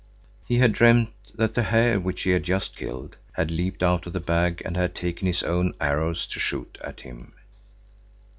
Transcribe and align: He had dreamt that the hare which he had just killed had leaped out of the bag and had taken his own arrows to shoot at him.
He 0.47 0.57
had 0.57 0.73
dreamt 0.73 1.09
that 1.35 1.53
the 1.53 1.61
hare 1.61 1.99
which 1.99 2.23
he 2.23 2.31
had 2.31 2.41
just 2.41 2.75
killed 2.75 3.17
had 3.33 3.51
leaped 3.51 3.83
out 3.83 4.07
of 4.07 4.13
the 4.13 4.19
bag 4.19 4.63
and 4.65 4.75
had 4.75 4.95
taken 4.95 5.27
his 5.27 5.43
own 5.43 5.75
arrows 5.79 6.25
to 6.29 6.39
shoot 6.39 6.79
at 6.83 7.01
him. 7.01 7.33